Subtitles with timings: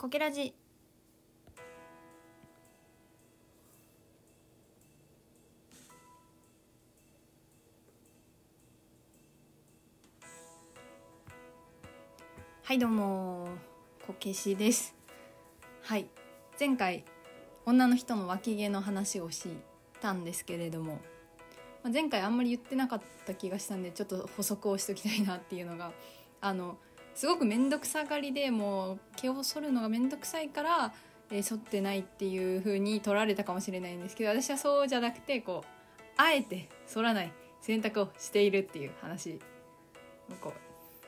[0.00, 0.54] こけらじ。
[12.62, 13.48] はいどうも。
[14.06, 14.94] こけしです。
[15.82, 16.06] はい。
[16.58, 17.04] 前回
[17.66, 19.50] 女の人の脇毛の話をし
[20.00, 20.98] たんですけれども。
[21.92, 25.92] 前回あんまり言ってなかった気がしたんでちょっと補足をしときたいなっていうのが
[26.40, 26.78] あの
[27.20, 30.94] すごく面倒くさがりでもう毛を剃るのが面倒くさいから、
[31.30, 39.38] えー剃ってないっていう風に取られたかもしれないんですけど私はそうじゃなくてこうあえて剃らない選択をしているっていう話
[40.40, 40.54] こ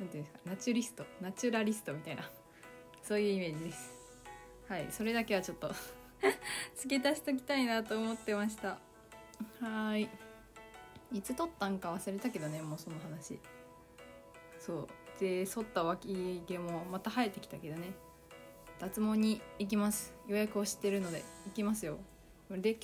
[0.00, 2.28] うなんていうんですかナチュリストナチュラリストみたいな
[3.04, 3.94] そういうイメージです。
[4.66, 5.72] はいそれだけはちょっと
[6.74, 8.80] 付け足しときたいなと思ってました。
[9.60, 10.10] はい。
[11.12, 13.38] いつ撮ったんか忘れたけどねもうその話。
[14.58, 14.88] そう
[15.20, 17.92] で剃った脇毛もまた生えてきたけどね。
[18.80, 20.14] 脱毛に行きます。
[20.26, 21.98] 予約をしてるので行きますよ。
[22.50, 22.78] で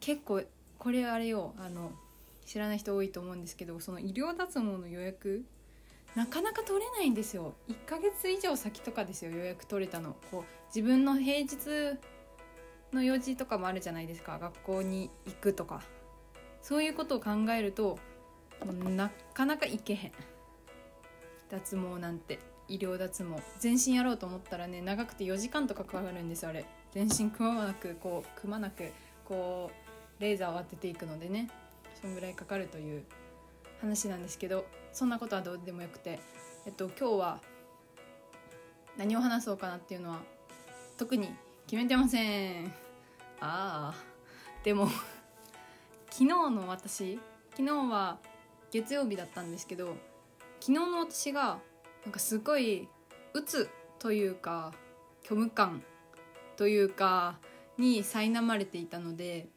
[0.00, 0.42] 結構
[0.78, 1.54] これあれよ。
[1.58, 1.92] あの
[2.44, 5.44] 知らない人多いと思うんですけどその医療脱毛の予約
[6.16, 7.54] なかなか取れないんですよ。
[7.68, 10.16] 1ヶ月以上先とかですよ予約取れたの。
[10.30, 11.98] こう自分の平日
[12.92, 14.38] の用事とかもあるじゃないですか。
[14.40, 15.82] 学校に行くとか。
[16.60, 17.98] そういうことを考えると
[18.64, 20.12] なかなか行けへん。
[21.52, 23.40] 脱毛なんて医療脱毛。
[23.58, 26.64] 全身やろうと思ったらね長くて4時間とかかかるんですあれ。
[26.92, 28.90] 全身くまなくこうくまなく
[29.26, 29.70] こ
[30.18, 31.50] うレーザーを当てていくのでね。
[32.00, 33.04] そんぐらいかかるという
[33.80, 36.18] 話なんですけどそんなことはどうでもよくて。
[36.64, 37.40] えっと今日は
[38.96, 40.20] 何を話そうかなっていうのは
[40.96, 41.28] 特に
[41.66, 42.66] 決めてません。
[43.40, 43.94] ああ
[44.64, 44.88] でも
[46.10, 47.18] 昨日の私
[47.50, 48.18] 昨日は
[48.70, 49.96] 月曜日だったんですけど
[50.62, 51.58] 昨日の私が
[52.04, 52.88] なんかすごい
[53.34, 53.68] 鬱
[53.98, 54.72] というか
[55.24, 55.82] 虚無感
[56.56, 57.40] というか
[57.78, 59.48] に苛まれていたので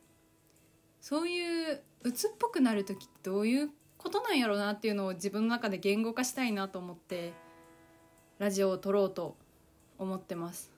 [1.00, 3.70] そういう鬱っぽくなる時ってどういう
[4.00, 7.34] ことなんやろうなっていうのを自分の中で言語化したいなと思って
[8.40, 9.38] ラジオを撮ろうと
[10.00, 10.72] 思ってます。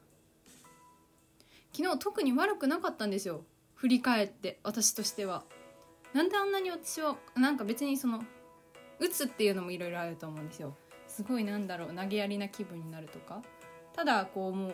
[1.72, 3.46] 昨日特に悪くなかったんですよ。
[3.76, 5.46] 振り返って私としては。
[6.14, 8.26] なんであんなに私はなんか別にその
[9.00, 10.76] 打つっていうのもいろいろあると思うんですよ。
[11.08, 13.42] すごいなんだろう投げやりな気分になるとか。
[13.94, 14.74] ただこうもう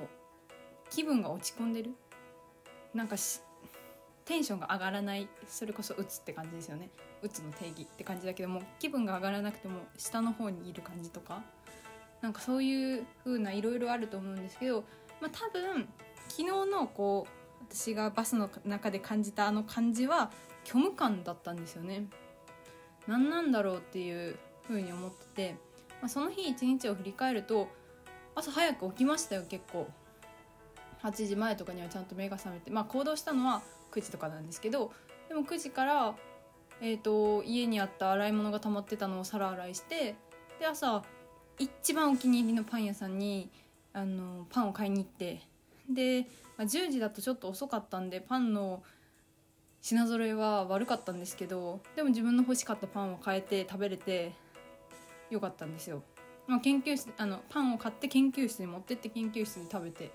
[0.90, 1.92] 気分が落ち込んでる。
[2.94, 3.16] なんか
[4.26, 5.28] テンションが上がらない。
[5.48, 6.90] それこそ打つって感じですよね。
[7.22, 11.42] 打つの定義って感じだけども気分が上がらなくても下の方にいる感じとか。
[12.22, 14.86] なんかそういう風ないろいろあると思うんですけど、
[15.20, 15.90] まあ、多分
[16.30, 20.32] 昨日のこう私がバスの中で感じたあの感じは
[20.64, 22.06] 虚無感だったんですよね。
[23.08, 24.38] 何なんだろうっていう
[24.68, 25.56] 風に思ってて、
[26.02, 27.68] まあ、その日一日を振り返ると
[28.36, 29.88] 朝早く起きましたよ結構。
[31.04, 34.92] 8時前とかにはちゃんと目が覚めてまあ行動したのは9時とかなんですけど
[35.28, 36.16] でも9時から、
[36.82, 40.16] えー、と家にあった洗い物が溜まってたのを皿洗いして
[40.60, 41.04] で朝
[41.60, 43.52] 一番お気に入りのパン屋さんに
[43.92, 45.42] あのパンを買いに行って
[45.90, 46.26] で、
[46.58, 48.82] まあ、10時だとちょっと遅かったんでパンの
[49.84, 54.32] 品揃えは悪かったんですけどでも自分の欲しかったパンを買えて食べれて
[55.30, 56.02] よかったんですよ、
[56.48, 60.12] まあ、研究室あのパンを買って研究室に持ってって研究室で食べて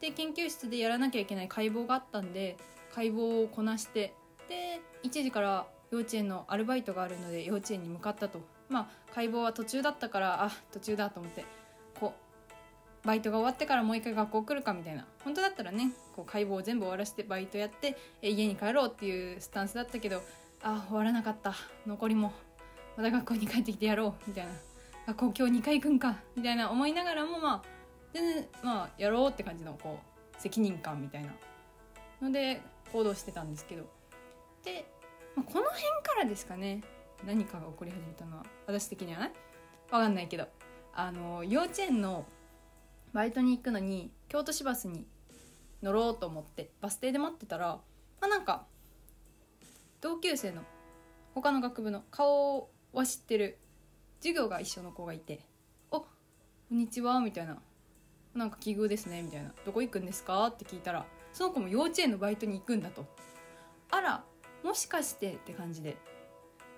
[0.00, 2.56] で研究室でやらなきゃいけない解剖があったんで
[2.94, 4.14] 解剖をこなして
[4.48, 8.40] で1時から幼稚園のアルバイトがあるので幼稚園に向かったと。
[8.68, 11.44] まあ解剖は途中だったからあ途中だと思って
[13.06, 15.06] バイトが終わってからもう一回学校来るかみたいな。
[15.24, 20.22] 本当だったらねこう解剖を全部終わらせてバイトやってえ家に帰ろうっていうスタンスだったけど
[20.62, 21.54] あ終わらなかった。
[21.86, 22.32] 残りも
[22.96, 24.50] また学校に帰ってきてやろうみたいな。
[25.06, 26.16] 学校今日2回行くんか。
[26.34, 27.62] みたいな思いながらもまあ
[28.12, 30.00] 全然まあやろうって感じのこ
[30.36, 31.32] う責任感みたいな。
[32.20, 32.60] ので
[32.92, 33.84] 行動してたんですけど。
[34.64, 34.90] で、
[35.36, 36.82] まあ、この辺からですかね。
[37.24, 39.32] 何かが起こり始めたのは私的にはね。
[39.90, 40.48] 分かんないけど。
[40.92, 42.24] あの幼稚園の
[43.12, 45.06] バイトに行くのに京都市バスに
[45.82, 47.80] 乗ろうと思ってバス停で待ってたら、
[48.20, 48.66] まあ、なんか
[50.00, 50.62] 同級生の
[51.34, 53.58] 他の学部の顔は知ってる
[54.20, 55.40] 授業が一緒の子がいて
[55.90, 56.06] 「おこ
[56.72, 57.58] んにちは」みたいな
[58.34, 63.06] 「なんか奇遇ですね」みたいな「どこ行くんですか?」って聞いたらその子も幼稚園のバイトに行くんだと。
[63.90, 64.24] あら
[64.64, 65.96] もしかしてって感じで。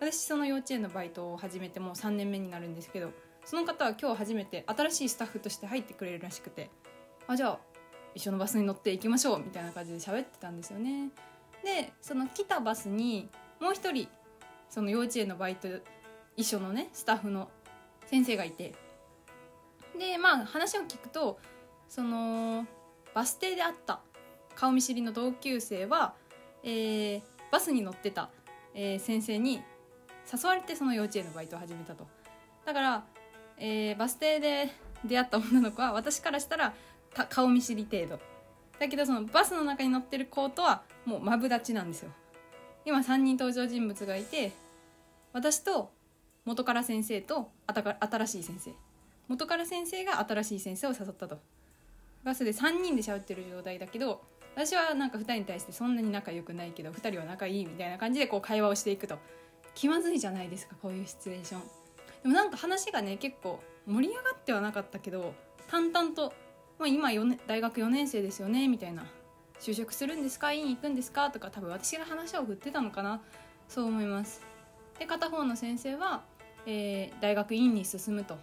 [0.01, 3.11] 私その幼稚園のバイトを始めてもう3年目になるんですけど
[3.49, 6.69] その方は今日初めて新しいスタッフとして入ってくれるらしくて
[7.27, 7.59] あじゃあ
[8.15, 11.09] 一緒のバスに乗って行きましょうみたいな感じで喋ってたんですよね。
[11.65, 14.07] でその来たバスにもう一人
[14.69, 15.67] その幼稚園のバイト
[16.37, 17.49] 一緒のねスタッフの
[18.05, 18.75] 先生がいて。
[19.99, 21.39] でまあ話を聞くと
[21.89, 22.67] その
[23.15, 24.01] バス停で会った
[24.57, 26.13] 顔見知りの同級生は、
[26.63, 28.29] えー、バスに乗ってた、
[28.75, 29.63] えー、先生に
[30.31, 32.07] 誘われてその幼稚園のバイトを始めたと。
[32.67, 33.05] だから、
[33.61, 34.71] えー、バス停で
[35.05, 36.75] 出会った女の子は私からしたら
[37.29, 38.19] 顔見知り程度。
[38.79, 42.11] だけどそのバスの中に乗ってる子とはもうマブダチなんですよ。
[42.85, 44.53] 今3人登場人物がいて
[45.33, 45.91] 私と
[46.45, 48.71] 元から先生と新しい先生。
[49.29, 51.39] 元から先生が新しい先生を誘ったと。
[52.25, 54.23] バスで3人で喋ってる状態だけど
[54.55, 59.19] 私はなんか2人に対してそんなに仲良くないけど2人は仲いいみたいな感じでこう会話をしていくと。
[59.75, 61.88] 気まずいじゃないですかこういうシチュエーション。
[62.23, 65.35] でもなんか話がね結構盛り上がってはなかったけど
[65.69, 66.33] 淡々と、
[66.79, 69.07] まあ、今4大学4年生ですよねみたいな
[69.61, 70.53] 就職するんですか？
[70.53, 71.31] 院に行くんですか？
[71.31, 73.21] とか多分私が話を振ってたのかな。
[73.69, 74.41] そう思います。
[74.99, 76.23] で片方の先生は、
[76.65, 78.39] えー、大学院に進むと。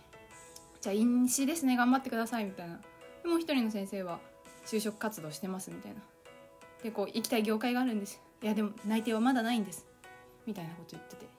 [0.81, 2.79] じゃあ院士ですね頑張ってくださいみたいな。
[3.25, 4.19] もう一人の先生は
[4.65, 6.01] 就職活動してますみたいな。
[6.83, 8.21] でこう行きたい業界があるんです。
[8.43, 9.87] いやでも内定はまだないんです。
[10.45, 11.34] みたいなこと言ってて。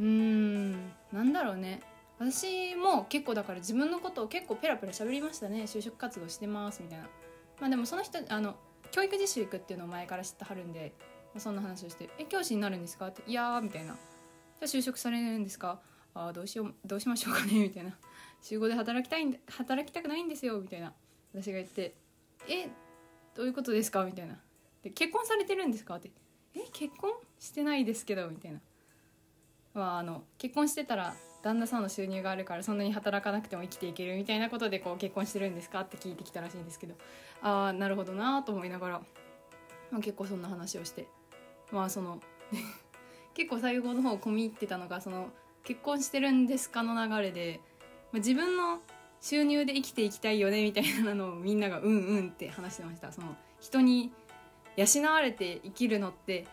[0.00, 0.72] うーん。
[1.12, 1.80] なんだろうね。
[2.18, 5.62] 私も結構だから自分のことを結構ペラペラ喋りましたね。
[5.62, 7.08] 就職活動してますみたいな。
[7.60, 8.56] まあでもその人あの
[8.90, 10.92] 教育実習行くっていうのを前から知ってはるんで、
[11.38, 14.02] そんな話をして「え教師になるんですか?」って「いやー」みたいな「じゃ
[14.62, 15.80] あ就職されるんですか?」
[16.12, 17.52] ああどうしようどうしましょうかね？
[17.60, 17.96] みたいな
[18.42, 20.92] 週5で働きたいんで働きたくないんですよみたいな。
[21.32, 21.94] 私が言って
[22.48, 22.68] 「え
[23.34, 24.38] どういうことですか?」みたいな。
[24.82, 26.10] で「結婚されてるんですか?」って
[26.54, 27.12] 「え結婚？
[27.38, 28.60] してないですけど」みたいな、
[29.74, 36.94] まあ、あの結婚してたら旦那さんの収入があるからそんなに働かなくても生きていけるみたいなことでこう結婚してるんですかって聞いてきたらしいんですけど
[37.42, 39.00] ああなるほどなと思いながら、
[39.90, 41.06] まあ、結構そんな話をして
[41.72, 42.20] まあその
[43.34, 45.30] 結構最後の方込み入ってたのがその
[45.64, 47.60] 結婚してるんですかの流れで、
[48.12, 48.80] まあ、自分の
[49.20, 53.12] 収入で生きていきたいよねみたいなのをみんながうんうんって話してました。
[53.12, 54.10] その人に
[54.76, 56.46] 養われて生きるのって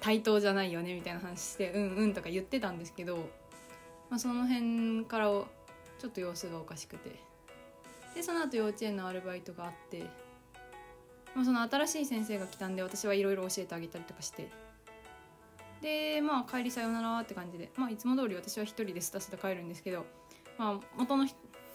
[0.00, 3.16] 対等じゃないよねみたいな話してうんうんとか言ってたんですけど、
[4.10, 5.46] まあ、その辺からちょ
[6.08, 7.28] っと様子がおかしくて。
[8.14, 10.02] でその後幼稚園のアルバイトがあって、
[11.36, 14.50] まあ、その新しい先生が来たんで私はいろいろ教えてあげたりとかして。
[15.80, 20.04] でまあ帰りさよならって感じで、まあ、いつも通り私は一人でスタスタ帰るんですけど、
[20.58, 21.28] まあ、元の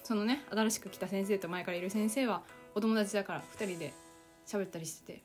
[0.04, 2.44] そのね新しく来た先生と前からいる先生は
[2.76, 3.94] お友達だから2人で
[4.46, 5.24] 喋ったりしてて。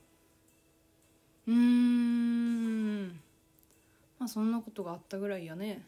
[1.48, 2.57] うーん。
[4.18, 5.86] まあそんなことがあったぐらいやね。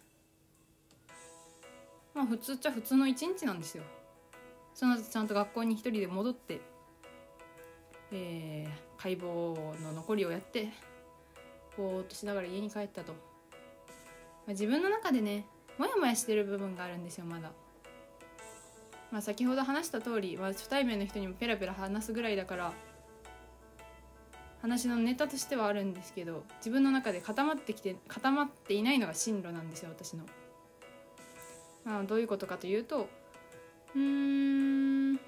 [2.14, 3.84] まあ普通っちゃ普通の一日なんですよ。
[4.74, 6.60] その後ちゃんと学校に一人で戻って
[8.12, 10.70] えー、解剖の残りをやって
[11.76, 13.18] ぼーっとしながら家に帰ったと、ま
[14.48, 15.46] あ、自分の中でね
[15.78, 17.52] モヤモヤしてる部分があるんですよまだ。
[19.10, 22.72] まあ先ほど話した通り、まあ、初対面の人にもペラペラ話すぐらいだから
[24.62, 30.24] 話のネタとしてはあるんですけど自分の中で固まってきて固まっていないのが進路なんですよ私の。
[31.84, 33.08] まあ、どういうことかというと
[33.94, 35.20] うーん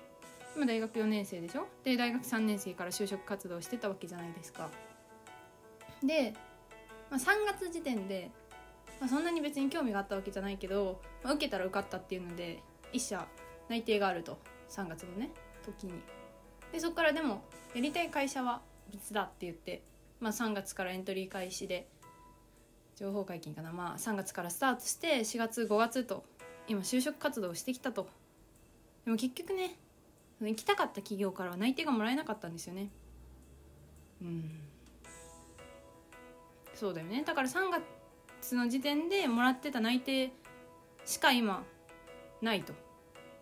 [0.54, 1.66] 今大学4年生でしょ？
[1.82, 4.68] で大学3年生から就職活動してたわけじゃないですか。
[6.04, 6.34] で、
[7.10, 8.30] まあ、3月時点で、
[9.00, 12.62] まあ、そんなに別に興味があったわけじゃないけど、まあ、受けたら受かったっていうので
[12.92, 13.26] 1社
[13.70, 15.30] 内定があると3月のね
[15.64, 15.94] 時に
[16.70, 18.60] でそこからでもやりたい会社は
[18.90, 19.82] 別だって言って、
[20.20, 21.88] まあ、3月からエントリー開始で
[22.96, 26.24] 情報解禁かな、まあ、3月からスタートして4月5月と
[26.68, 28.08] 今就職活動をしてきたと。
[29.04, 29.76] でも結局ね
[30.40, 32.90] 行きたかった企業からは内定がもらえなかったんですよね。
[34.20, 34.50] うん。
[36.74, 37.22] そうだよね。
[37.24, 37.70] だから3
[38.40, 40.32] 月の時点でもらってた内定
[41.04, 41.64] しか今
[42.40, 42.72] ないと。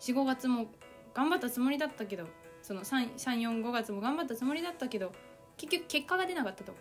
[0.00, 0.66] 45月も
[1.14, 2.26] 頑張ったつもりだったけど
[2.62, 5.12] その345月も頑張ったつもりだったけど
[5.60, 6.74] 結局結果が出なかったと。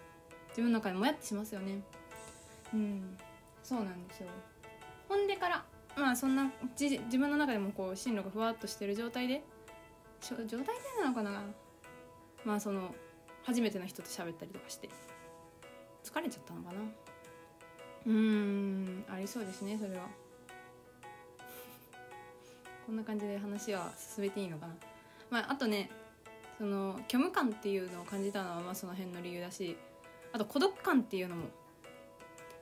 [0.50, 1.82] 自分の中でもやってしますよね。
[2.74, 3.18] うん。
[3.62, 4.30] そうなんですよ。
[5.10, 5.66] ほんでから
[5.98, 9.44] まあそんな自分の中でもこう進路がふわっとしてる状態で
[10.22, 10.56] 状態で
[11.02, 11.44] なのかな。
[12.46, 12.96] まあその
[13.44, 14.90] 初めての人と喋ったりとかして。
[16.02, 16.80] 疲れちゃったのかな。
[18.06, 19.04] うん。
[19.10, 20.08] ありそうですねそれは。
[22.88, 24.76] こんな感じで話は進めていいのかな。
[25.30, 25.92] まああとね
[26.60, 29.78] その虚無感っていうのを感じたのはまあその辺の理由だし
[30.34, 31.46] あと孤独感っていうのも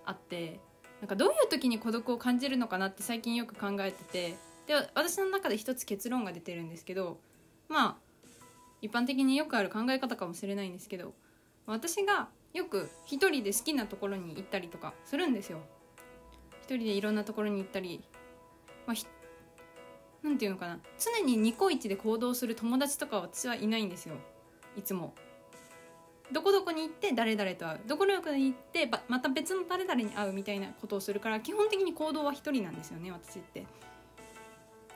[0.05, 0.59] あって
[1.01, 4.37] なんかどういう時に孤独を感じるのかなって最近よく考えてて
[4.67, 7.17] で私の中で一つ結論が出てるんですけど
[7.69, 7.95] まあ
[8.83, 11.13] 一般的によくある考え方かもしれないんですけど
[11.65, 15.59] 私がよく一人で好きなところに行ったりとかするんですよ。
[16.61, 18.03] 一人でいろんなところに行ったり、
[18.85, 18.95] まあ、
[20.23, 20.79] なんていうのかな。
[20.99, 24.15] 常にニコイチで行動する友達とか私はいないんですよ。
[24.75, 25.13] いつも。
[26.31, 27.79] どこどこに行って誰々と会う。
[27.87, 33.65] どこどこに行ってまた別の誰々に会うみたいなことをするから基本的に行動は一人なんですよね私って。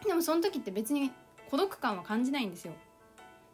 [0.06, 1.12] でもその時って別に
[1.50, 2.74] 孤独感は感じないんですよ。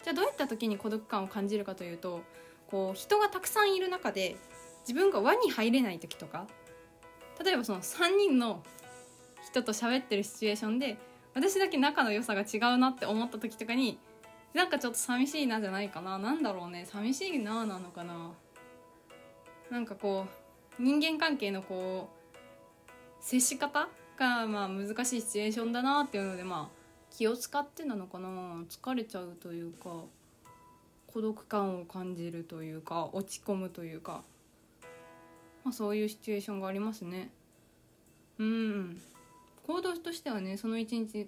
[0.04, 2.22] じゃあどういった時に孤独感を感じるかというと
[2.68, 4.38] こう人がたくさんいる中で
[4.82, 6.48] 自分が輪に入れない時とか
[7.44, 8.64] 例えばその3人の
[9.46, 10.98] 人と喋ってるシチュエーションで
[11.38, 14.00] 私だけ仲の良さが違うなって思った時とかに
[14.56, 16.17] なんかちょっと寂しいなじゃないかな。
[16.17, 16.88] なんだろうね。
[16.88, 18.32] 寂しいななのかな。
[19.70, 20.25] なんかこ
[20.79, 22.88] う人間関係のこう
[23.20, 26.77] 接し方がまあ難しいシチュエーションだなっていうのでまあ
[27.15, 28.29] 気を使ってなのかな。
[28.67, 30.06] 疲れちゃうというか
[31.06, 34.24] 孤独感を感じるというか落ち込むというか、
[35.63, 37.29] まあ、そういうシチュエーションがありますね。
[38.39, 39.00] うん。
[39.68, 41.28] 行動としてはねその一日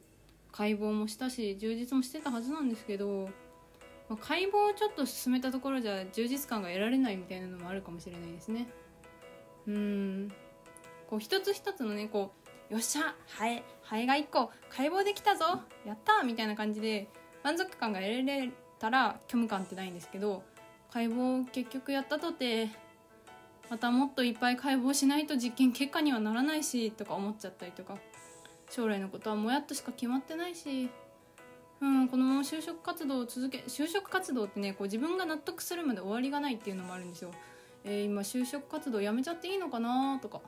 [0.52, 3.30] 解剖もしたし充実もしてたはずなんですけど、
[4.10, 8.68] まあ、解剖をちょっと進めたところじゃ充実感が得られないみたいなのもあるかもしれないですね。
[9.68, 10.32] うん。
[11.08, 12.32] こう一つ一つのねこ
[12.70, 15.46] うよっしゃハエハエが1個解剖できたぞ
[15.86, 17.08] やったみたいな感じで
[17.44, 20.44] 満足感が得られたら虚無感ってないんですけど
[20.92, 22.70] 解剖を結局やったとて
[23.70, 27.98] またもっといっぱい解剖しないと実験結果にはならないしとか思っちゃったりとか。
[28.70, 30.90] 将来のことはもやっとしか決まってないし、
[31.82, 37.32] うん、このまま就職活動を続け就職活動ってねこう自分が納得するまで終わりがないっていうのもあるんですよ。
[37.86, 40.42] えー、今就職活動やめちゃっていいのかなとか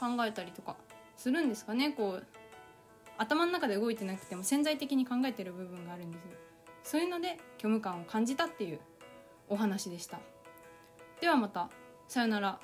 [0.00, 0.76] 考えたりとか
[1.16, 1.90] するんですかね。
[1.90, 2.26] こう
[3.16, 6.30] 頭の中で動いてなくても潜在的に考えてる部分があるんですよ。
[6.82, 8.80] そういうので虚無感を感じたっていう
[9.48, 10.18] お話でした。
[11.20, 11.70] ではまた。
[12.08, 12.58] さよなら。